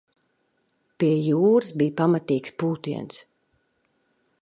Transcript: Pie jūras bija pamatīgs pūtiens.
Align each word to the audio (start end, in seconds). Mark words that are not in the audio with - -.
Pie 1.03 1.09
jūras 1.27 1.69
bija 1.83 1.97
pamatīgs 2.01 2.57
pūtiens. 2.65 3.25